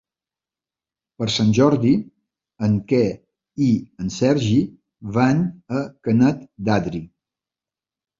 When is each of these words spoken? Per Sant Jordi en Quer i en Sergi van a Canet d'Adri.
Per 1.19 1.25
Sant 1.33 1.49
Jordi 1.57 1.91
en 2.67 2.77
Quer 2.91 3.09
i 3.65 3.67
en 4.05 4.09
Sergi 4.15 4.57
van 5.19 5.45
a 5.81 5.83
Canet 6.09 6.41
d'Adri. 6.71 7.03